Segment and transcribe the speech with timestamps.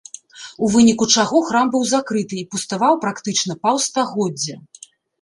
[0.63, 4.61] У выніку чаго храм быў закрыты і пуставаў практычна паўстагоддзя.